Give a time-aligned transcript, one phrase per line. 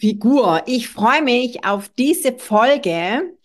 [0.00, 0.62] Lieblingsfigur.
[0.66, 3.36] Ich freue mich auf diese Folge.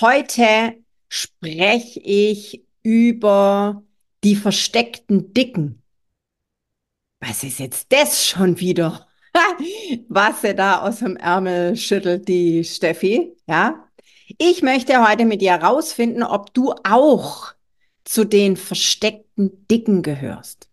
[0.00, 0.76] Heute
[1.08, 3.82] spreche ich über
[4.24, 5.82] die versteckten Dicken.
[7.20, 9.06] Was ist jetzt das schon wieder?
[10.08, 13.86] Was sie da aus dem Ärmel schüttelt, die Steffi, ja?
[14.38, 17.52] Ich möchte heute mit dir herausfinden, ob du auch
[18.04, 20.68] zu den versteckten Dicken gehörst.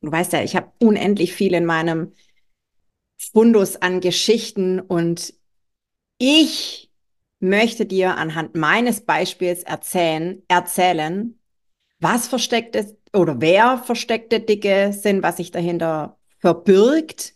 [0.00, 2.12] Du weißt ja, ich habe unendlich viel in meinem
[3.34, 5.34] Fundus an Geschichten und
[6.18, 6.92] ich
[7.40, 11.36] möchte dir anhand meines Beispiels erzählen, erzählen,
[11.98, 17.34] was versteckt ist oder wer versteckte Dicke sind, was sich dahinter verbirgt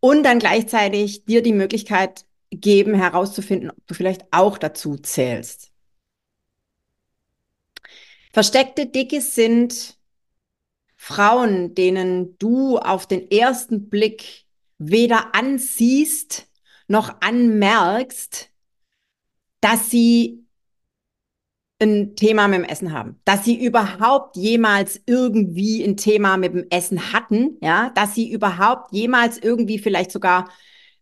[0.00, 5.72] und dann gleichzeitig dir die Möglichkeit geben, herauszufinden, ob du vielleicht auch dazu zählst.
[8.32, 9.98] Versteckte Dicke sind
[10.96, 14.43] Frauen, denen du auf den ersten Blick
[14.90, 16.48] weder ansiehst
[16.88, 18.50] noch anmerkst,
[19.60, 20.44] dass sie
[21.80, 26.66] ein Thema mit dem Essen haben, dass sie überhaupt jemals irgendwie ein Thema mit dem
[26.70, 30.50] Essen hatten, ja, dass sie überhaupt jemals irgendwie vielleicht sogar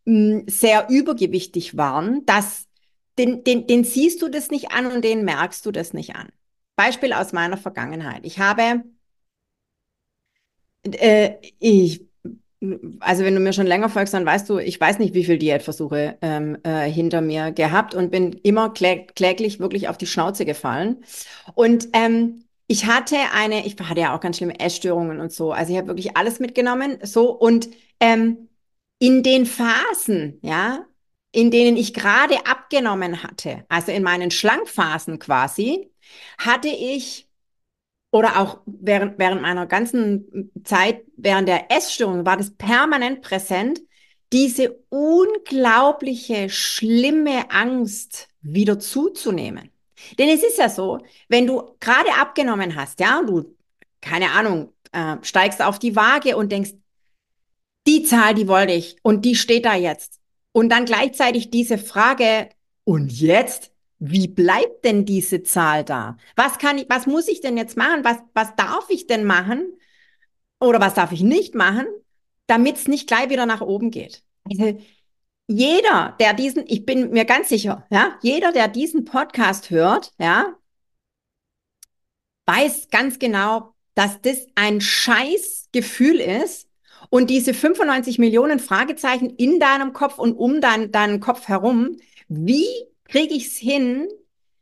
[0.04, 2.68] mh, hm, sehr übergewichtig waren, dass
[3.18, 6.30] den, den, den siehst du das nicht an und den merkst du das nicht an.
[6.76, 8.24] Beispiel aus meiner Vergangenheit.
[8.24, 8.82] Ich habe
[10.84, 12.06] äh, ich,
[13.00, 15.38] also wenn du mir schon länger folgst, dann weißt du, ich weiß nicht, wie viele
[15.38, 20.44] Diätversuche ähm, äh, hinter mir gehabt und bin immer klä kläglich wirklich auf die Schnauze
[20.44, 21.04] gefallen.
[21.54, 25.52] Und ähm, ich hatte eine, ich hatte ja auch ganz schlimme Essstörungen und so.
[25.52, 26.98] Also ich habe wirklich alles mitgenommen.
[27.02, 27.68] So und
[28.00, 28.48] ähm,
[28.98, 30.86] in den Phasen, ja,
[31.32, 35.90] in denen ich gerade abgenommen hatte, also in meinen Schlankphasen quasi,
[36.38, 37.28] hatte ich
[38.12, 43.80] oder auch während, während meiner ganzen Zeit, während der Essstörung, war das permanent präsent,
[44.32, 49.70] diese unglaubliche, schlimme Angst wieder zuzunehmen.
[50.18, 53.56] Denn es ist ja so, wenn du gerade abgenommen hast, ja, du,
[54.00, 56.72] keine Ahnung, äh, steigst auf die Waage und denkst,
[57.86, 60.20] die Zahl, die wollte ich und die steht da jetzt.
[60.52, 62.50] Und dann gleichzeitig diese Frage,
[62.84, 63.71] und jetzt?
[64.04, 66.16] Wie bleibt denn diese Zahl da?
[66.34, 68.02] Was kann ich, was muss ich denn jetzt machen?
[68.02, 69.78] Was, was darf ich denn machen?
[70.58, 71.86] Oder was darf ich nicht machen,
[72.48, 74.24] damit es nicht gleich wieder nach oben geht?
[74.50, 74.76] Also,
[75.46, 80.52] jeder, der diesen, ich bin mir ganz sicher, ja, jeder, der diesen Podcast hört, ja,
[82.46, 86.68] weiß ganz genau, dass das ein Scheißgefühl ist
[87.08, 92.66] und diese 95 Millionen Fragezeichen in deinem Kopf und um dein, deinen Kopf herum, wie
[93.12, 94.08] kriege ich es hin,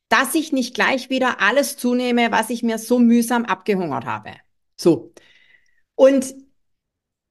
[0.09, 4.33] dass ich nicht gleich wieder alles zunehme, was ich mir so mühsam abgehungert habe.
[4.77, 5.13] So.
[5.95, 6.35] Und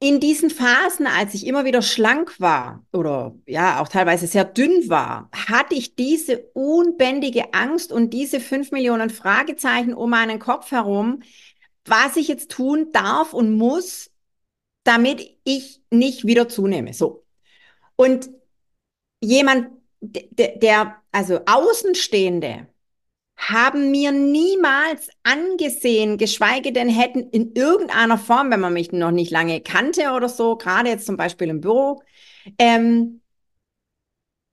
[0.02, 4.88] in diesen Phasen, als ich immer wieder schlank war oder ja auch teilweise sehr dünn
[4.88, 11.22] war, hatte ich diese unbändige Angst und diese fünf Millionen Fragezeichen um meinen Kopf herum,
[11.84, 14.10] was ich jetzt tun darf und muss,
[14.86, 16.94] damit ich nicht wieder zunehme.
[16.94, 17.26] So.
[17.98, 18.30] Und
[19.22, 22.68] jemand der, der, also Außenstehende
[23.38, 29.32] haben mir niemals angesehen, geschweige denn hätten in irgendeiner Form, wenn man mich noch nicht
[29.32, 32.02] lange kannte oder so, gerade jetzt zum Beispiel im Büro,
[32.58, 33.22] ähm,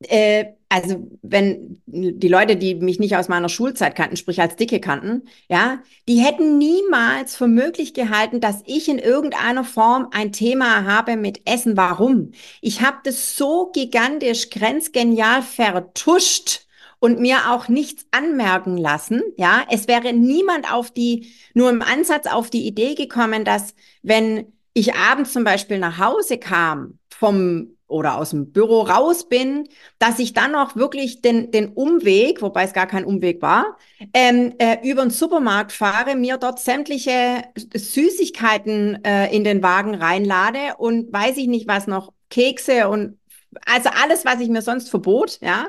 [0.01, 4.81] äh, also wenn die Leute, die mich nicht aus meiner Schulzeit kannten, sprich als Dicke
[4.81, 5.79] kannten, ja,
[6.09, 11.43] die hätten niemals für möglich gehalten, dass ich in irgendeiner Form ein Thema habe mit
[11.49, 11.77] Essen.
[11.77, 12.33] Warum?
[12.61, 16.67] Ich habe das so gigantisch, grenzgenial vertuscht
[16.99, 19.23] und mir auch nichts anmerken lassen.
[19.37, 24.53] Ja, es wäre niemand auf die, nur im Ansatz auf die Idee gekommen, dass wenn
[24.73, 29.69] ich abends zum Beispiel nach Hause kam vom oder aus dem Büro raus bin,
[29.99, 33.77] dass ich dann noch wirklich den, den Umweg, wobei es gar kein Umweg war,
[34.13, 37.45] ähm, äh, über den Supermarkt fahre, mir dort sämtliche
[37.75, 43.19] Süßigkeiten äh, in den Wagen reinlade und weiß ich nicht was noch, Kekse und
[43.65, 45.69] also alles, was ich mir sonst verbot, ja.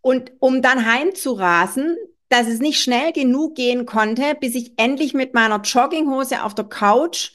[0.00, 1.96] Und um dann heimzurasen,
[2.28, 6.66] dass es nicht schnell genug gehen konnte, bis ich endlich mit meiner Jogginghose auf der
[6.66, 7.32] Couch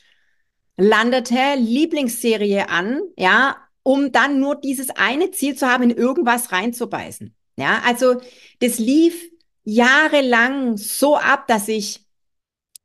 [0.77, 7.33] landete, Lieblingsserie an, ja, um dann nur dieses eine Ziel zu haben, in irgendwas reinzubeißen.
[7.57, 8.21] Ja, also
[8.59, 9.29] das lief
[9.63, 12.05] jahrelang so ab, dass ich,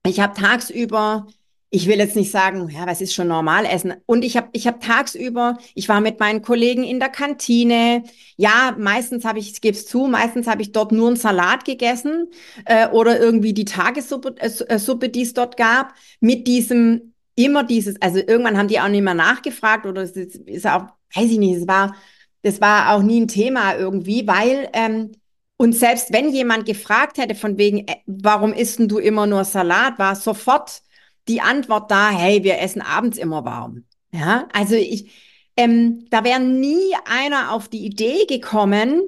[0.06, 1.26] ich habe tagsüber
[1.74, 3.94] ich will jetzt nicht sagen, ja, was ist schon normal essen.
[4.06, 8.04] Und ich habe ich hab tagsüber, ich war mit meinen Kollegen in der Kantine.
[8.36, 11.64] Ja, meistens habe ich, ich gebe es zu, meistens habe ich dort nur einen Salat
[11.64, 12.28] gegessen
[12.64, 18.00] äh, oder irgendwie die Tagessuppe, äh, Suppe, die es dort gab, mit diesem, immer dieses,
[18.00, 21.38] also irgendwann haben die auch nicht mehr nachgefragt oder es ist, ist auch, weiß ich
[21.38, 21.94] nicht, es war,
[22.42, 25.12] das war auch nie ein Thema irgendwie, weil, ähm,
[25.56, 29.44] und selbst wenn jemand gefragt hätte von wegen, äh, warum isst denn du immer nur
[29.44, 30.82] Salat, war sofort
[31.28, 33.84] die Antwort da, hey, wir essen abends immer warm.
[34.12, 35.10] Ja, also ich,
[35.56, 39.02] ähm, da wäre nie einer auf die Idee gekommen,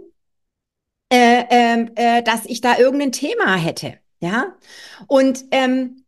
[1.12, 3.98] äh, äh, äh, dass ich da irgendein Thema hätte.
[4.20, 4.56] Ja,
[5.06, 6.05] und ähm,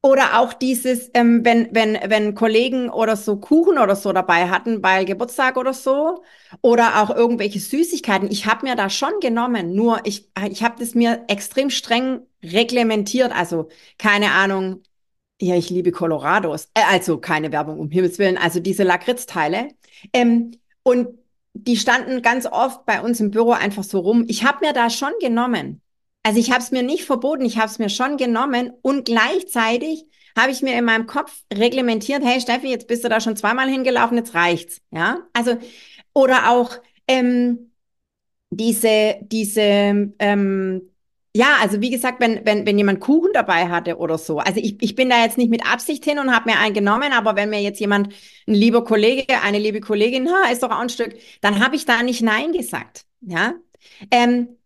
[0.00, 4.80] oder auch dieses, ähm, wenn, wenn, wenn Kollegen oder so Kuchen oder so dabei hatten
[4.80, 6.22] bei Geburtstag oder so
[6.62, 8.30] oder auch irgendwelche Süßigkeiten.
[8.30, 13.32] Ich habe mir da schon genommen, nur ich, ich habe das mir extrem streng reglementiert.
[13.32, 13.68] Also
[13.98, 14.82] keine Ahnung,
[15.40, 16.68] ja, ich liebe Colorados.
[16.74, 18.38] Äh, also keine Werbung, um Himmels Willen.
[18.38, 19.68] Also diese Lakritzteile.
[20.12, 20.52] Ähm,
[20.82, 21.08] und
[21.54, 24.24] die standen ganz oft bei uns im Büro einfach so rum.
[24.28, 25.82] Ich habe mir da schon genommen.
[26.28, 30.04] Also ich habe es mir nicht verboten, ich habe es mir schon genommen und gleichzeitig
[30.36, 33.66] habe ich mir in meinem Kopf reglementiert, hey Steffi, jetzt bist du da schon zweimal
[33.66, 34.82] hingelaufen, jetzt reicht's.
[34.90, 35.56] Ja, also
[36.12, 36.76] oder auch
[37.06, 37.72] ähm,
[38.50, 40.90] diese diese ähm,
[41.34, 44.38] ja, also wie gesagt, wenn, wenn, wenn jemand Kuchen dabei hatte oder so.
[44.38, 47.12] Also ich, ich bin da jetzt nicht mit Absicht hin und habe mir einen genommen,
[47.14, 48.12] aber wenn mir jetzt jemand,
[48.46, 51.86] ein lieber Kollege, eine liebe Kollegin, ha, ist doch auch ein Stück, dann habe ich
[51.86, 53.06] da nicht Nein gesagt.
[53.22, 53.54] Ja.
[54.10, 54.57] Ähm,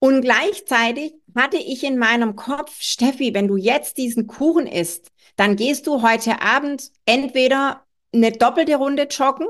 [0.00, 5.56] und gleichzeitig hatte ich in meinem Kopf, Steffi, wenn du jetzt diesen Kuchen isst, dann
[5.56, 9.46] gehst du heute Abend entweder eine doppelte Runde joggen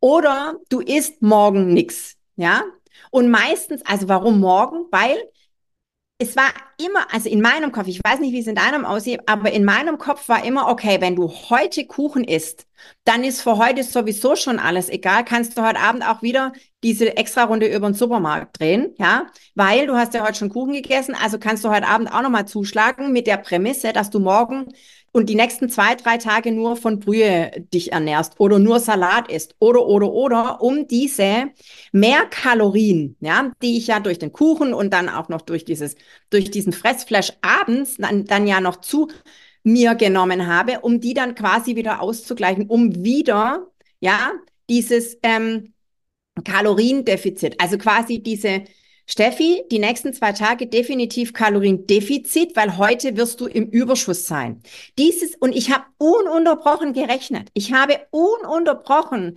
[0.00, 2.16] oder du isst morgen nix.
[2.36, 2.64] Ja.
[3.10, 4.86] Und meistens, also warum morgen?
[4.90, 5.16] Weil
[6.24, 6.48] es war
[6.78, 9.64] immer, also in meinem Kopf, ich weiß nicht, wie es in deinem aussieht, aber in
[9.64, 12.66] meinem Kopf war immer, okay, wenn du heute Kuchen isst,
[13.04, 15.24] dann ist für heute sowieso schon alles egal.
[15.24, 19.26] Kannst du heute Abend auch wieder diese extra Runde über den Supermarkt drehen, ja?
[19.54, 22.46] Weil du hast ja heute schon Kuchen gegessen, also kannst du heute Abend auch nochmal
[22.46, 24.66] zuschlagen mit der Prämisse, dass du morgen
[25.14, 29.54] und die nächsten zwei, drei Tage nur von Brühe dich ernährst oder nur Salat isst
[29.60, 31.50] oder, oder, oder, um diese
[31.92, 35.94] mehr Kalorien, ja, die ich ja durch den Kuchen und dann auch noch durch dieses,
[36.30, 39.08] durch diesen Fressflash abends dann, dann ja noch zu
[39.62, 43.68] mir genommen habe, um die dann quasi wieder auszugleichen, um wieder,
[44.00, 44.32] ja,
[44.68, 45.74] dieses ähm,
[46.42, 48.64] Kaloriendefizit, also quasi diese
[49.06, 54.62] Steffi, die nächsten zwei Tage definitiv Kaloriendefizit, weil heute wirst du im Überschuss sein.
[54.98, 57.50] Dieses, und ich habe ununterbrochen gerechnet.
[57.54, 59.36] Ich habe ununterbrochen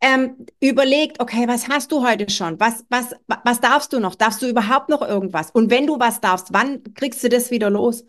[0.00, 2.60] ähm, überlegt, okay, was hast du heute schon?
[2.60, 3.14] Was, was,
[3.44, 4.14] was darfst du noch?
[4.14, 5.50] Darfst du überhaupt noch irgendwas?
[5.50, 8.04] Und wenn du was darfst, wann kriegst du das wieder los?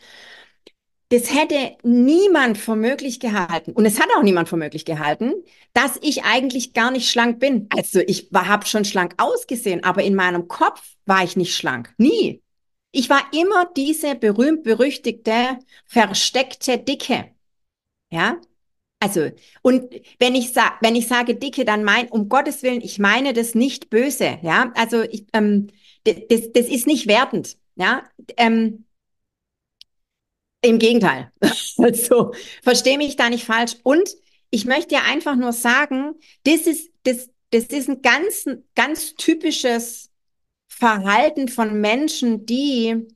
[1.10, 5.34] Das hätte niemand für möglich gehalten, und es hat auch niemand für möglich gehalten,
[5.74, 7.68] dass ich eigentlich gar nicht schlank bin.
[7.76, 11.94] Also ich habe schon schlank ausgesehen, aber in meinem Kopf war ich nicht schlank.
[11.98, 12.42] Nie.
[12.92, 17.32] Ich war immer diese berühmt-berüchtigte, versteckte Dicke.
[18.12, 18.40] Ja?
[19.00, 19.30] Also,
[19.62, 23.34] und wenn ich, sa wenn ich sage Dicke, dann mein, um Gottes Willen, ich meine
[23.34, 24.39] das nicht böse.
[24.42, 24.72] Ja?
[24.75, 25.68] Also, ich, ähm,
[26.04, 27.58] das, das ist nicht wertend.
[27.75, 28.04] Ja?
[28.38, 28.86] Ähm,
[30.62, 31.32] im Gegenteil.
[31.82, 33.78] Also verstehe mich da nicht falsch.
[33.84, 34.10] Und
[34.50, 40.10] ich möchte dir einfach nur sagen, das ist, das, das ist ein ganz, ganz typisches
[40.68, 43.08] Verhalten von Menschen, die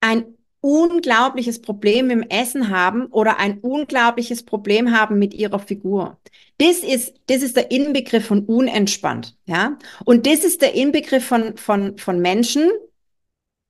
[0.00, 6.18] ein unglaubliches Problem im Essen haben oder ein unglaubliches Problem haben mit ihrer Figur.
[6.58, 9.76] Das ist, das ist der Inbegriff von unentspannt, ja.
[10.04, 12.70] Und das ist der Inbegriff von, von, von Menschen,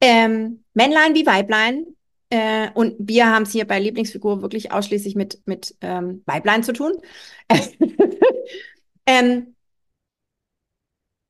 [0.02, 1.87] ähm, Männlein wie Weiblein,
[2.33, 6.73] äh, und wir haben es hier bei Lieblingsfigur wirklich ausschließlich mit, mit ähm, Weiblein zu
[6.73, 6.95] tun.
[9.07, 9.55] ähm,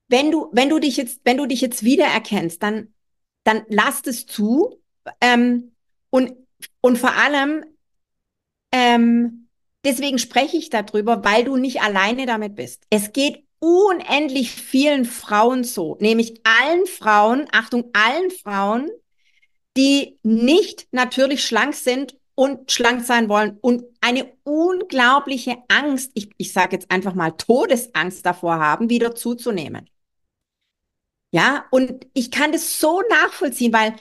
[0.06, 2.94] wenn du, wenn du dich jetzt, wenn du dich jetzt wiedererkennst, dann,
[3.42, 4.80] dann lass es zu.
[5.20, 5.72] Ähm,
[6.10, 6.34] und,
[6.80, 7.64] und vor allem,
[8.70, 9.48] ähm,
[9.84, 12.84] deswegen spreche ich darüber, weil du nicht alleine damit bist.
[12.90, 18.88] Es geht unendlich vielen Frauen so, nämlich allen Frauen, Achtung, allen Frauen,
[19.76, 26.52] die nicht natürlich schlank sind und schlank sein wollen und eine unglaubliche Angst, ich, ich
[26.52, 29.88] sage jetzt einfach mal Todesangst davor haben, wieder zuzunehmen.
[31.30, 33.94] Ja, und ich kann das so nachvollziehen, weil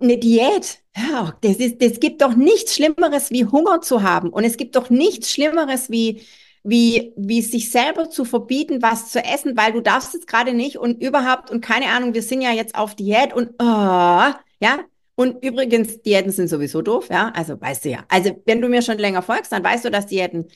[0.00, 4.28] eine Diät, ja, das, ist, das gibt doch nichts Schlimmeres wie Hunger zu haben.
[4.30, 6.22] Und es gibt doch nichts Schlimmeres wie
[6.64, 10.78] wie, wie sich selber zu verbieten, was zu essen, weil du darfst es gerade nicht
[10.78, 14.32] und überhaupt und keine Ahnung, wir sind ja jetzt auf Diät und oh,
[14.62, 14.80] ja.
[15.14, 17.30] Und übrigens, Diäten sind sowieso doof, ja.
[17.34, 18.04] Also weißt du ja.
[18.08, 20.46] Also wenn du mir schon länger folgst, dann weißt du, dass Diäten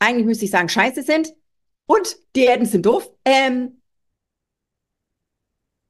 [0.00, 1.32] eigentlich müsste ich sagen scheiße sind
[1.86, 3.08] und Diäten sind doof.
[3.24, 3.80] Ähm,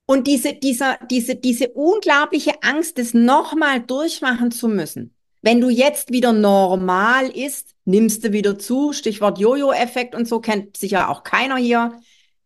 [0.07, 5.15] und diese, dieser, diese, diese unglaubliche Angst, das nochmal durchmachen zu müssen.
[5.41, 8.93] Wenn du jetzt wieder normal isst, nimmst du wieder zu.
[8.93, 12.01] Stichwort Jojo-Effekt und so kennt sicher auch keiner hier.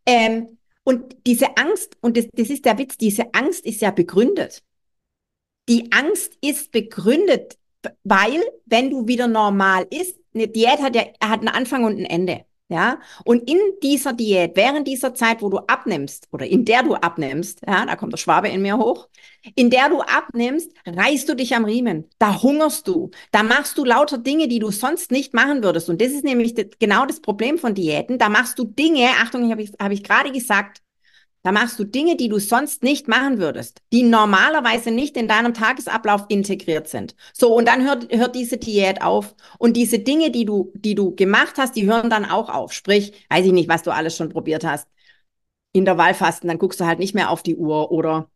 [0.05, 0.54] Ähm,
[0.85, 4.63] und diese Angst, und das, das ist der Witz, diese Angst ist ja begründet.
[5.67, 7.57] Die Angst ist begründet,
[8.03, 12.05] weil wenn du wieder normal isst, eine Diät hat ja hat einen Anfang und ein
[12.05, 12.45] Ende.
[12.67, 16.95] Ja, und in dieser Diät, während dieser Zeit, wo du abnimmst oder in der du
[16.95, 19.07] abnimmst, ja, da kommt der Schwabe in mir hoch,
[19.53, 23.85] in der du abnimmst, reißt du dich am Riemen, da hungerst du, da machst du
[23.85, 25.89] lauter Dinge, die du sonst nicht machen würdest.
[25.91, 28.17] Und das ist nämlich genau das Problem von Diäten.
[28.17, 30.81] Da machst du Dinge, Achtung, ich habe ich, hab ich gerade gesagt,
[31.45, 35.53] da machst du Dinge, die du sonst nicht machen würdest, die normalerweise nicht in deinem
[35.53, 37.15] Tagesablauf integriert sind.
[37.33, 39.35] So, und dann hört, hört diese Diät auf.
[39.59, 42.73] Und diese Dinge, die du, die du gemacht hast, die hören dann auch auf.
[42.73, 44.87] Sprich, weiß ich nicht, was du alles schon probiert hast.
[45.71, 48.27] Intervallfasten, dann guckst du halt nicht mehr auf die Uhr oder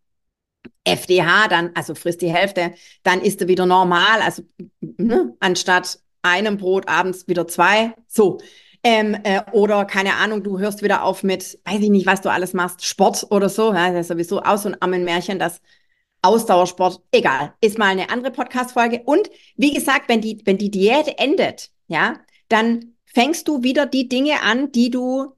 [0.83, 4.43] FDH, dann, also frisst die Hälfte, dann isst du wieder normal, also
[4.81, 7.95] ne, anstatt einem Brot abends wieder zwei.
[8.07, 8.39] So.
[8.83, 12.31] Ähm, äh, oder keine Ahnung, du hörst wieder auf mit, weiß ich nicht, was du
[12.31, 13.73] alles machst, Sport oder so.
[13.73, 15.61] Ja, das ist sowieso aus so ein Ammenmärchen, das
[16.21, 19.03] Ausdauersport, egal, ist mal eine andere Podcast-Folge.
[19.05, 22.19] Und wie gesagt, wenn die, wenn die Diät endet, ja,
[22.49, 25.33] dann fängst du wieder die Dinge an, die du,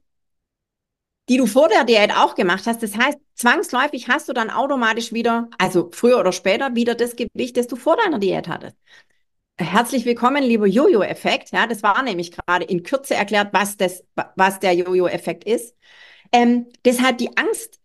[1.28, 2.82] die du vor der Diät auch gemacht hast.
[2.82, 7.56] Das heißt, zwangsläufig hast du dann automatisch wieder, also früher oder später, wieder das Gewicht,
[7.56, 8.76] das du vor deiner Diät hattest.
[9.58, 11.50] Herzlich willkommen, lieber Jojo-Effekt.
[11.52, 14.04] Ja, das war nämlich gerade in Kürze erklärt, was das,
[14.34, 15.76] was der Jojo-Effekt ist.
[16.32, 17.80] Ähm, deshalb die Angst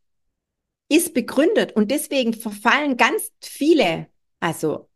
[0.90, 4.08] ist begründet und deswegen verfallen ganz viele,
[4.40, 4.90] also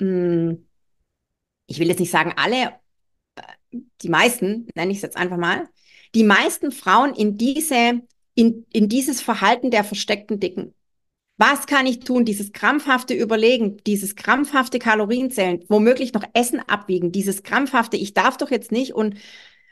[0.00, 0.68] mh, hm,
[1.66, 2.74] ich will jetzt nicht sagen alle,
[3.36, 3.42] äh,
[4.02, 5.68] die meisten, nenne ich es jetzt einfach mal,
[6.14, 8.02] die meisten Frauen in diese,
[8.34, 10.74] in, in dieses Verhalten der versteckten Dicken.
[11.36, 12.24] Was kann ich tun?
[12.24, 18.50] Dieses krampfhafte Überlegen, dieses krampfhafte Kalorienzählen, womöglich noch Essen abwiegen, dieses krampfhafte, ich darf doch
[18.50, 19.16] jetzt nicht und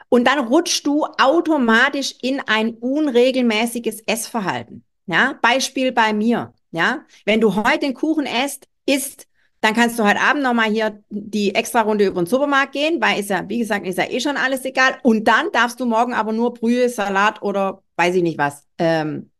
[0.08, 4.84] und dann rutschst du automatisch in ein unregelmäßiges Essverhalten.
[5.06, 6.52] Ja, Beispiel bei mir.
[6.70, 9.26] Ja, wenn du heute den Kuchen esst, isst,
[9.62, 13.20] dann kannst du heute Abend nochmal hier die extra Runde über den Supermarkt gehen, weil
[13.20, 14.98] ist ja, wie gesagt, ist ja eh schon alles egal.
[15.02, 19.31] Und dann darfst du morgen aber nur Brühe, Salat oder weiß ich nicht was ähm,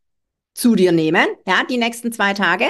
[0.55, 2.67] zu dir nehmen, ja, die nächsten zwei Tage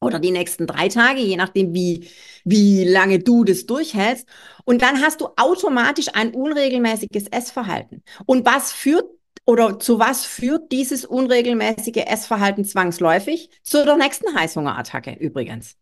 [0.00, 2.08] oder die nächsten drei Tage, je nachdem, wie,
[2.44, 4.26] wie lange du das durchhältst.
[4.64, 8.02] Und dann hast du automatisch ein unregelmäßiges Essverhalten.
[8.26, 9.06] Und was führt
[9.44, 13.50] oder zu was führt dieses unregelmäßige Essverhalten zwangsläufig?
[13.62, 15.76] Zu der nächsten Heißhungerattacke übrigens.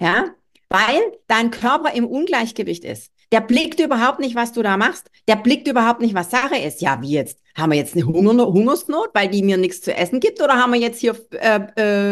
[0.00, 0.34] Ja,
[0.72, 3.12] weil dein Körper im Ungleichgewicht ist.
[3.30, 5.10] Der blickt überhaupt nicht, was du da machst.
[5.28, 6.80] Der blickt überhaupt nicht, was Sache ist.
[6.80, 7.38] Ja, wie jetzt?
[7.56, 10.42] Haben wir jetzt eine Hunger Hungersnot, weil die mir nichts zu essen gibt?
[10.42, 11.60] Oder haben wir jetzt hier, äh,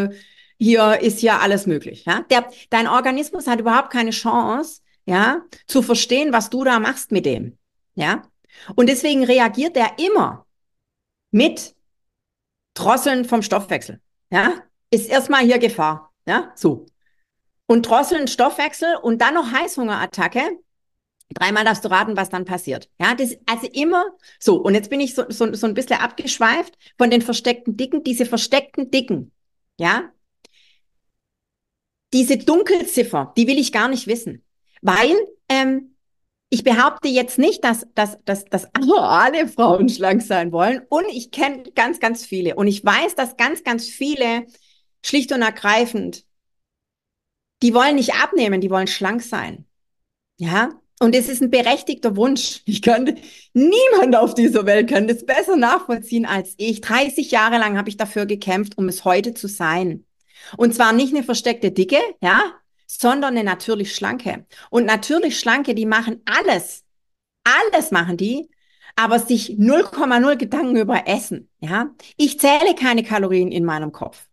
[0.05, 0.11] äh,
[0.59, 2.05] hier ist ja alles möglich?
[2.05, 2.25] Ja?
[2.31, 7.25] Der, dein Organismus hat überhaupt keine Chance, ja, zu verstehen, was du da machst mit
[7.27, 7.57] dem.
[7.95, 8.23] Ja?
[8.75, 10.47] Und deswegen reagiert er immer
[11.31, 11.75] mit
[12.75, 14.01] Drosseln vom Stoffwechsel.
[14.31, 14.55] Ja?
[14.91, 16.13] Ist erstmal hier Gefahr.
[16.27, 16.87] Ja, so.
[17.71, 20.59] Und Drosseln Stoffwechsel und dann noch Heißhungerattacke
[21.33, 22.91] Dreimal darfst du raten, was dann passiert.
[23.01, 24.05] Ja, das, also immer
[24.41, 24.57] so.
[24.57, 28.03] Und jetzt bin ich so, so, so ein bisschen abgeschweift von den versteckten Dicken.
[28.03, 29.31] Diese versteckten Dicken,
[29.79, 30.11] ja,
[32.13, 34.45] diese Dunkelziffer, die will ich gar nicht wissen.
[34.83, 35.15] Weil
[35.49, 35.95] ähm,
[36.49, 40.83] ich behaupte jetzt nicht, dass, dass, dass, dass alle Frauen schlank sein wollen.
[40.89, 42.57] Und ich kenne ganz, ganz viele.
[42.57, 44.47] Und ich weiß, dass ganz, ganz viele
[45.05, 46.25] schlicht und ergreifend,
[47.63, 49.67] die wollen nicht abnehmen, die wollen schlank sein.
[50.39, 50.71] Ja,
[51.03, 52.61] und es ist ein berechtigter Wunsch.
[52.67, 53.19] Ich kann,
[53.55, 56.83] niemand auf dieser Welt kann das besser nachvollziehen als ich.
[56.83, 60.05] 30 Jahre lang habe ich dafür gekämpft, um es heute zu sein.
[60.59, 62.53] Und zwar nicht eine versteckte Dicke, ja,
[62.87, 64.47] sondern eine natürlich schlanke.
[64.69, 66.85] Und natürlich schlanke, die machen alles.
[67.45, 68.51] Alles machen die,
[68.95, 71.95] aber sich 0,0 Gedanken über Essen, ja.
[72.19, 74.27] Ich zähle keine Kalorien in meinem Kopf.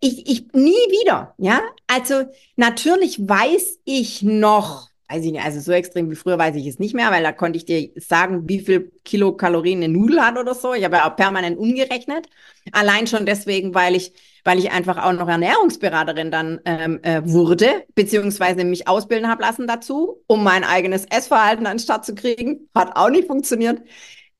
[0.00, 1.60] Ich, ich nie wieder, ja.
[1.86, 2.24] Also
[2.56, 6.78] natürlich weiß ich noch, weiß ich nicht, also so extrem wie früher weiß ich es
[6.78, 10.54] nicht mehr, weil da konnte ich dir sagen, wie viel Kilokalorien eine Nudel hat oder
[10.54, 10.74] so.
[10.74, 12.28] Ich habe ja auch permanent umgerechnet.
[12.72, 14.12] Allein schon deswegen, weil ich,
[14.44, 19.66] weil ich einfach auch noch Ernährungsberaterin dann ähm, äh, wurde, beziehungsweise mich ausbilden habe lassen
[19.66, 22.68] dazu, um mein eigenes Essverhalten an den Start zu kriegen.
[22.74, 23.80] Hat auch nicht funktioniert.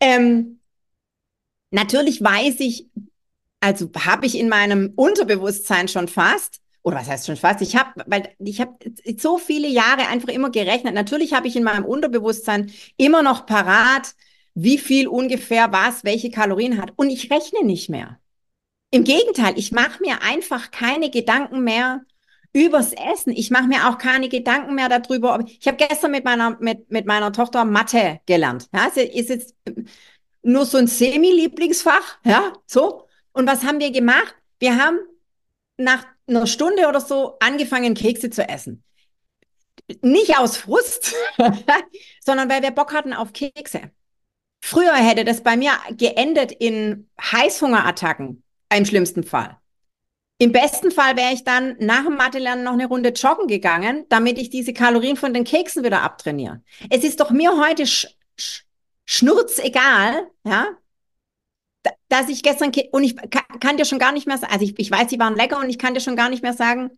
[0.01, 0.61] Ähm,
[1.71, 2.89] natürlich weiß ich,
[3.67, 7.63] also habe ich in meinem Unterbewusstsein schon fast, oder was heißt schon fast?
[7.63, 8.77] Ich habe, weil ich habe
[9.19, 10.95] so viele Jahre einfach immer gerechnet.
[10.95, 14.15] Natürlich habe ich in meinem Unterbewusstsein immer noch parat,
[14.55, 16.93] wie viel ungefähr was, welche Kalorien hat.
[16.95, 18.21] Und ich rechne nicht mehr.
[18.93, 22.03] Im Gegenteil, ich mache mir einfach keine Gedanken mehr
[22.53, 23.33] übers Essen.
[23.33, 25.45] Ich mache mir auch keine Gedanken mehr darüber.
[25.45, 28.69] Ich habe gestern mit meiner, mit, mit meiner Tochter Mathe gelernt.
[28.73, 29.57] Ja, ist jetzt
[30.45, 32.19] nur so ein Semi-Lieblingsfach.
[32.25, 33.06] Ja, so.
[33.37, 34.35] Und was haben wir gemacht?
[34.61, 34.99] Wir haben
[35.77, 38.83] nach einer Stunde oder so angefangen, Kekse zu essen.
[40.01, 41.15] Nicht aus Frust,
[42.25, 43.91] sondern weil wir Bock hatten auf Kekse.
[44.63, 48.43] Früher hätte das bei mir geendet in Heißhungerattacken,
[48.75, 49.59] im schlimmsten Fall.
[50.39, 54.39] Im besten Fall wäre ich dann nach dem Mathelernen noch eine Runde joggen gegangen, damit
[54.39, 56.63] ich diese Kalorien von den Keksen wieder abtrainiere.
[56.89, 58.07] Es ist doch mir heute sch
[58.39, 58.65] sch
[59.05, 60.79] schnurz ja,
[62.09, 63.17] dass ich gestern, und ich
[63.61, 65.71] kann dir schon gar nicht mehr sagen, also ich, ich weiß, sie waren lecker und
[65.71, 66.91] ich kann dir schon gar nicht mehr sagen,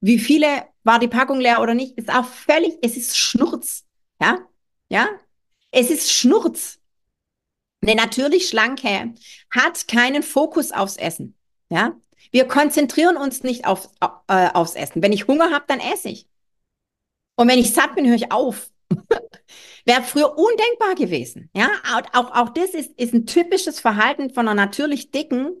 [0.00, 3.84] wie viele war die Packung leer oder nicht, ist auch völlig, es ist Schnurz,
[4.20, 4.38] ja,
[4.88, 5.08] ja,
[5.70, 6.78] es ist Schnurz.
[7.80, 9.14] Eine natürlich schlanke
[9.50, 11.36] hat keinen Fokus aufs Essen,
[11.68, 11.96] ja.
[12.30, 15.02] Wir konzentrieren uns nicht auf, äh, aufs Essen.
[15.02, 16.26] Wenn ich Hunger habe, dann esse ich.
[17.36, 18.70] Und wenn ich satt bin, höre ich auf.
[19.84, 21.50] Wäre früher undenkbar gewesen.
[21.54, 21.70] Ja,
[22.12, 25.52] auch, auch das ist, ist ein typisches Verhalten von einer natürlich Dicken,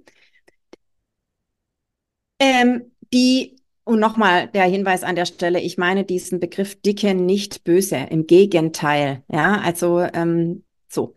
[2.38, 7.64] ähm, die, und nochmal der Hinweis an der Stelle, ich meine diesen Begriff Dicke nicht
[7.64, 9.22] böse, im Gegenteil.
[9.28, 11.16] Ja, also ähm, so,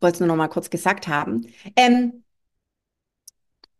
[0.00, 1.46] wollte es nur noch mal kurz gesagt haben.
[1.76, 2.24] Ähm,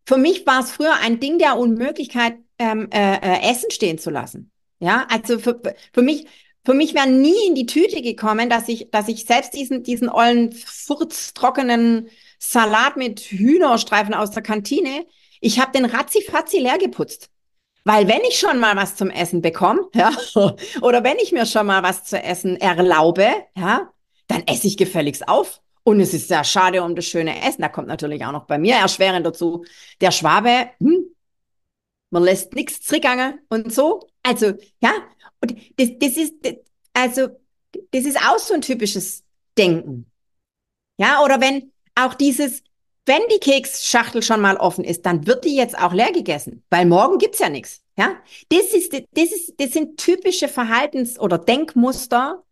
[0.07, 4.11] für mich war es früher ein Ding der Unmöglichkeit, ähm, äh, äh, Essen stehen zu
[4.11, 4.51] lassen.
[4.81, 5.61] Ja, also für,
[5.93, 6.27] für mich,
[6.65, 10.09] für mich wäre nie in die Tüte gekommen, dass ich, dass ich selbst diesen, diesen
[10.09, 15.07] ollen, furztrockenen Salat mit Hühnerstreifen aus der Kantine,
[15.41, 17.31] ich habe den ratzifatzi leer geputzt.
[17.85, 20.13] Weil wenn ich schon mal was zum Essen bekomme, ja,
[20.83, 23.93] oder wenn ich mir schon mal was zu essen erlaube, ja,
[24.29, 25.61] dann esse ich gefälligst auf.
[25.85, 27.63] Und es ist sehr schade um das schöne Essen.
[27.63, 29.65] Da kommt natürlich auch noch bei mir erschwerend dazu.
[30.01, 31.07] Der Schwabe, hm,
[32.11, 34.07] man lässt nichts zurückgehen und so.
[34.23, 34.93] Also, ja,
[35.43, 36.35] und das, das ist,
[36.95, 37.29] also,
[37.91, 39.25] das ist auch so ein typisches
[39.59, 40.07] Denken.
[40.99, 42.63] Ja, oder wenn auch dieses,
[43.07, 46.87] wenn die Keksschachtel schon mal offen ist, dann wird die jetzt auch leer gegessen, weil
[46.87, 47.83] morgen gibt's ja nichts.
[47.99, 48.17] Ja,
[48.49, 52.43] das ist, das ist, das sind typische Verhaltens- oder Denkmuster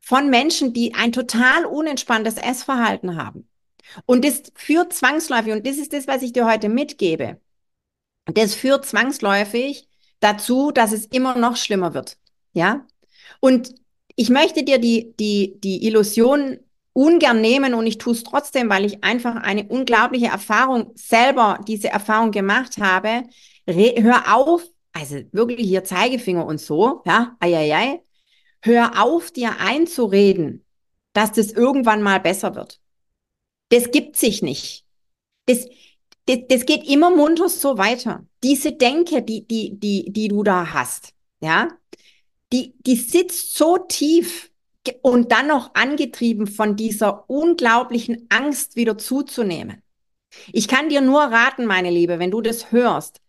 [0.00, 3.48] von Menschen, die ein total unentspanntes Essverhalten haben.
[4.06, 7.40] Und das führt zwangsläufig, und das ist das, was ich dir heute mitgebe.
[8.26, 9.88] Das führt zwangsläufig
[10.20, 12.18] dazu, dass es immer noch schlimmer wird.
[12.58, 12.84] Ja?
[13.40, 13.74] Und
[14.16, 16.58] ich möchte dir die, die, die Illusion
[16.92, 21.88] ungern nehmen und ich tue es trotzdem, weil ich einfach eine unglaubliche Erfahrung selber diese
[21.88, 23.22] Erfahrung gemacht habe.
[23.68, 28.02] Re hör auf, also wirklich hier Zeigefinger und so, ja, ei, ei, ei.
[28.60, 30.64] Hör auf, dir einzureden,
[31.12, 32.80] dass das irgendwann mal besser wird.
[33.68, 34.84] Das gibt sich nicht.
[35.46, 35.68] Das,
[36.26, 38.26] das, das geht immer munter so weiter.
[38.42, 41.68] Diese Denke, die, die, die, die du da hast, ja,
[42.52, 44.50] die, die sitzt so tief
[45.02, 49.82] und dann noch angetrieben von dieser unglaublichen Angst wieder zuzunehmen.
[50.52, 53.20] Ich kann dir nur raten, meine Liebe, wenn du das hörst,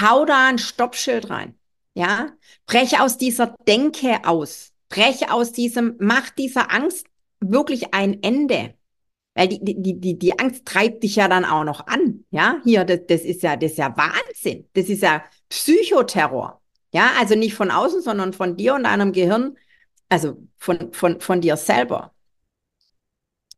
[0.00, 1.56] hau da ein Stoppschild rein.
[1.94, 2.32] Ja,
[2.66, 4.72] breche aus dieser Denke aus.
[4.88, 7.06] Breche aus diesem, mach dieser Angst
[7.40, 8.74] wirklich ein Ende.
[9.34, 12.24] Weil die, die, die, die Angst treibt dich ja dann auch noch an.
[12.30, 14.68] Ja, hier, das, das ist ja, das ist ja Wahnsinn.
[14.72, 16.59] Das ist ja Psychoterror.
[16.92, 19.56] Ja, also nicht von außen, sondern von dir und deinem Gehirn,
[20.08, 22.14] also von, von, von dir selber.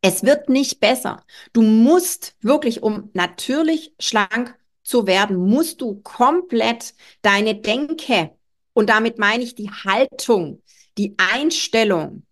[0.01, 1.23] Es wird nicht besser.
[1.53, 8.31] Du musst wirklich, um natürlich schlank zu werden, musst du komplett deine Denke,
[8.73, 10.61] und damit meine ich die Haltung,
[10.97, 12.25] die Einstellung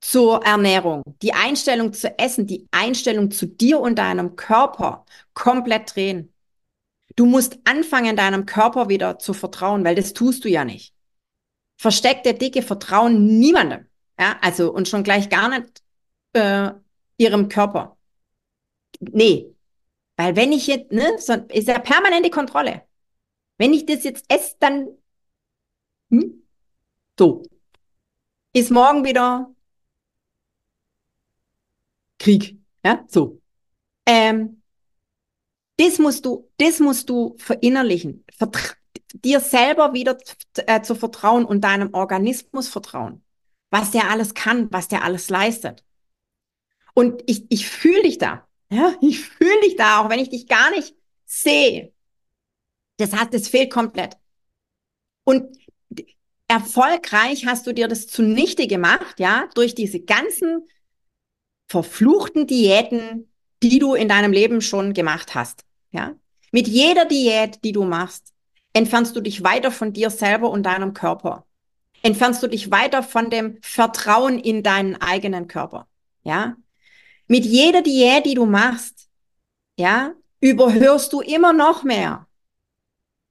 [0.00, 6.32] zur Ernährung, die Einstellung zu Essen, die Einstellung zu dir und deinem Körper komplett drehen.
[7.14, 10.92] Du musst anfangen, deinem Körper wieder zu vertrauen, weil das tust du ja nicht.
[11.78, 13.86] Versteckte Dicke vertrauen niemandem.
[14.18, 15.82] Ja, also und schon gleich gar nicht
[16.32, 16.72] äh,
[17.18, 17.96] ihrem Körper.
[19.00, 19.54] Nee.
[20.16, 22.82] Weil wenn ich jetzt, ne, so, ist ja permanente Kontrolle.
[23.58, 24.88] Wenn ich das jetzt esse, dann
[26.10, 26.42] hm?
[27.18, 27.42] so.
[28.52, 29.54] ist morgen wieder
[32.18, 32.58] Krieg.
[32.84, 33.40] Ja, so.
[34.06, 34.55] Ähm,
[35.76, 38.24] das musst du, das musst du verinnerlichen.
[38.36, 38.74] Vertra
[39.12, 40.18] dir selber wieder
[40.66, 43.22] äh, zu vertrauen und deinem Organismus vertrauen.
[43.70, 45.84] Was der alles kann, was der alles leistet.
[46.94, 48.46] Und ich, ich fühle dich da.
[48.70, 51.92] Ja, ich fühle dich da, auch wenn ich dich gar nicht sehe.
[52.96, 54.16] Das heißt, das fehlt komplett.
[55.24, 55.56] Und
[56.48, 60.68] erfolgreich hast du dir das zunichte gemacht, ja, durch diese ganzen
[61.68, 63.30] verfluchten Diäten,
[63.62, 66.14] die du in deinem Leben schon gemacht hast, ja.
[66.52, 68.32] Mit jeder Diät, die du machst,
[68.72, 71.44] entfernst du dich weiter von dir selber und deinem Körper.
[72.02, 75.86] Entfernst du dich weiter von dem Vertrauen in deinen eigenen Körper,
[76.22, 76.56] ja.
[77.26, 79.08] Mit jeder Diät, die du machst,
[79.76, 82.26] ja, überhörst du immer noch mehr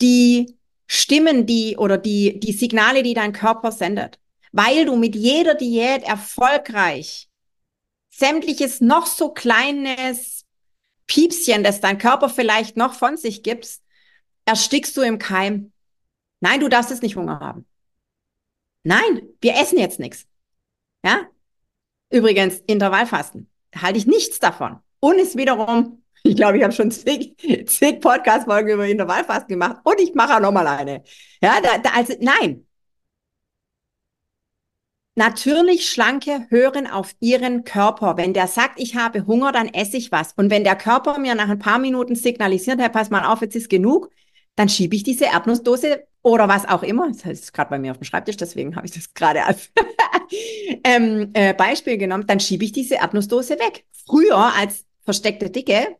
[0.02, 4.20] die Stimmen, die oder die, die Signale, die dein Körper sendet.
[4.52, 7.30] Weil du mit jeder Diät erfolgreich
[8.10, 10.35] sämtliches noch so kleines
[11.08, 13.80] Piepschen, das dein Körper vielleicht noch von sich gibt,
[14.46, 15.72] erstickst du im Keim.
[16.40, 17.66] Nein, du darfst es nicht Hunger haben.
[18.84, 20.28] Nein, wir essen jetzt nichts.
[21.04, 21.28] Ja?
[22.12, 23.50] Übrigens, Intervallfasten.
[23.76, 24.80] Halte ich nichts davon.
[25.00, 27.36] Und ist wiederum ich glaube, ich habe schon zig,
[27.68, 31.04] zig Podcast-Folgen über Intervallfasten gemacht und ich mache auch noch mal eine.
[31.42, 32.65] Ja, da, da, also nein.
[35.18, 38.18] Natürlich Schlanke hören auf ihren Körper.
[38.18, 40.34] Wenn der sagt, ich habe Hunger, dann esse ich was.
[40.34, 43.56] Und wenn der Körper mir nach ein paar Minuten signalisiert, hey, pass mal auf, jetzt
[43.56, 44.10] ist genug,
[44.56, 47.10] dann schiebe ich diese Erdnussdose oder was auch immer.
[47.10, 49.72] Das ist gerade bei mir auf dem Schreibtisch, deswegen habe ich das gerade als
[50.84, 52.28] ähm, äh, Beispiel genommen.
[52.28, 53.86] Dann schiebe ich diese Erdnussdose weg.
[54.06, 55.96] Früher als versteckte Dicke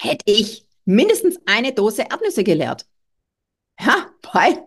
[0.00, 2.86] hätte ich mindestens eine Dose Erdnüsse geleert.
[3.80, 4.64] Ja, weil,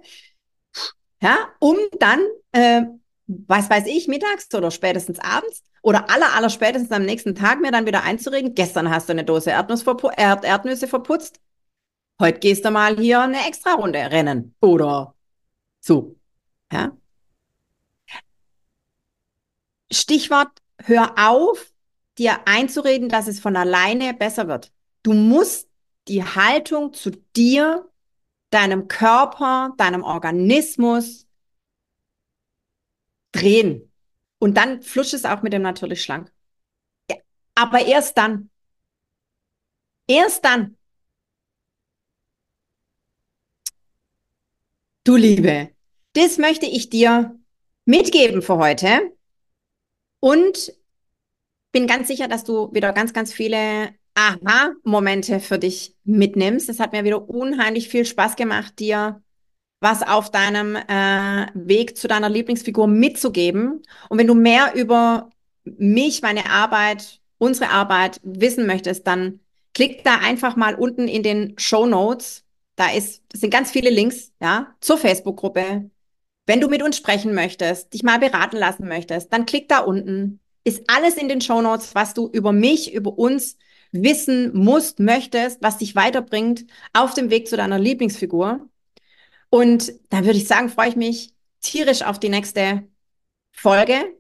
[1.22, 2.84] ja, um dann, äh,
[3.28, 7.72] was weiß ich, mittags oder spätestens abends oder aller, aller spätestens am nächsten Tag mir
[7.72, 11.40] dann wieder einzureden, gestern hast du eine Dose Erdnuss verpu Erd Erdnüsse verputzt,
[12.20, 15.16] heute gehst du mal hier eine extra Runde rennen oder
[15.80, 16.16] so.
[16.72, 16.96] Ja.
[19.92, 21.72] Stichwort, hör auf,
[22.18, 24.72] dir einzureden, dass es von alleine besser wird.
[25.04, 25.68] Du musst
[26.08, 27.90] die Haltung zu dir,
[28.52, 31.28] deinem Körper, deinem Organismus
[33.32, 33.92] drehen.
[34.40, 36.32] Und dann flutscht es auch mit dem natürlich schlank.
[37.10, 37.18] Ja,
[37.56, 38.50] aber erst dann.
[40.08, 40.78] Erst dann.
[45.04, 45.70] Du Liebe,
[46.14, 47.40] das möchte ich dir
[47.86, 49.12] mitgeben für heute.
[50.20, 50.74] Und
[51.72, 56.70] bin ganz sicher, dass du wieder ganz, ganz viele Aha-Momente für dich mitnimmst.
[56.70, 59.24] Es hat mir wieder unheimlich viel Spaß gemacht, dir
[59.82, 63.82] was auf deinem äh, Weg zu deiner Lieblingsfigur mitzugeben.
[64.10, 65.30] Und wenn du mehr über
[65.66, 69.40] mich, meine Arbeit, unsere Arbeit wissen möchtest, dann
[69.74, 72.44] klick da einfach mal unten in den Show Notes.
[72.76, 75.90] Da ist, das sind ganz viele Links, ja, zur Facebook-Gruppe.
[76.46, 80.40] Wenn du mit uns sprechen möchtest, dich mal beraten lassen möchtest, dann klick da unten.
[80.64, 83.58] Ist alles in den Show Notes, was du über mich, über uns
[83.92, 88.70] wissen musst, möchtest, was dich weiterbringt auf dem Weg zu deiner Lieblingsfigur.
[89.52, 92.88] Und da würde ich sagen, freue ich mich tierisch auf die nächste
[93.52, 94.16] Folge.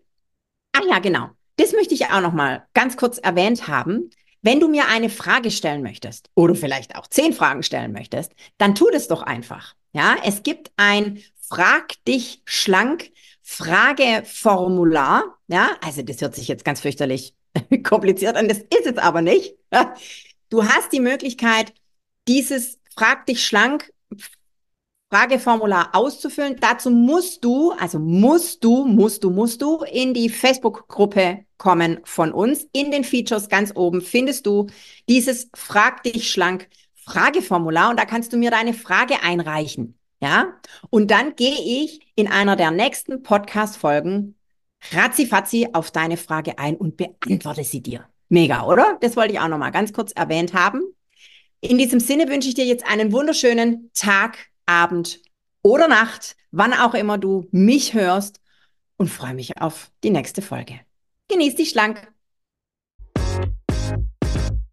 [0.73, 1.29] Ah ja, genau.
[1.55, 4.09] Das möchte ich auch noch mal ganz kurz erwähnt haben.
[4.41, 8.75] Wenn du mir eine Frage stellen möchtest oder vielleicht auch zehn Fragen stellen möchtest, dann
[8.75, 9.73] tu das doch einfach.
[9.93, 15.23] Ja, es gibt ein Frag dich schlank Frageformular.
[15.47, 17.35] Ja, also das hört sich jetzt ganz fürchterlich
[17.83, 18.49] kompliziert an.
[18.49, 19.55] Das ist es aber nicht.
[20.49, 21.73] Du hast die Möglichkeit,
[22.27, 23.89] dieses Frag dich schlank
[25.11, 26.55] Frageformular auszufüllen.
[26.61, 32.31] Dazu musst du, also musst du, musst du, musst du in die Facebook-Gruppe kommen von
[32.31, 32.65] uns.
[32.71, 34.67] In den Features ganz oben findest du
[35.09, 39.97] dieses Frag dich schlank Frageformular und da kannst du mir deine Frage einreichen.
[40.21, 40.53] Ja,
[40.91, 44.35] und dann gehe ich in einer der nächsten Podcast-Folgen
[44.91, 48.05] ratzifatzi auf deine Frage ein und beantworte sie dir.
[48.29, 48.97] Mega, oder?
[49.01, 50.83] Das wollte ich auch nochmal ganz kurz erwähnt haben.
[51.59, 55.21] In diesem Sinne wünsche ich dir jetzt einen wunderschönen Tag, Abend
[55.61, 58.41] oder Nacht, wann auch immer du mich hörst
[58.97, 60.79] und freue mich auf die nächste Folge.
[61.29, 62.11] Genieß dich schlank.